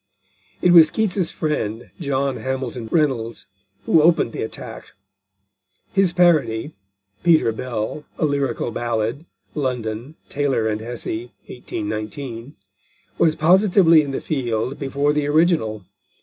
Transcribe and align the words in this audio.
It 0.63 0.71
was 0.71 0.89
Keats's 0.89 1.29
friend, 1.29 1.91
John 1.99 2.37
Hamilton 2.37 2.89
Reynolds, 2.91 3.45
who 3.85 4.01
opened 4.01 4.31
the 4.31 4.41
attack. 4.41 4.93
His 5.93 6.11
parody 6.11 6.73
(Peter 7.23 7.51
Bell: 7.51 8.05
a 8.17 8.25
Lyrical 8.25 8.71
Ballad. 8.71 9.27
London, 9.53 10.15
Taylor 10.27 10.67
and 10.67 10.81
Hessey, 10.81 11.33
1819) 11.45 12.55
was 13.19 13.35
positively 13.35 14.01
in 14.01 14.09
the 14.09 14.21
field 14.21 14.79
before 14.79 15.13
the 15.13 15.27
original. 15.27 15.85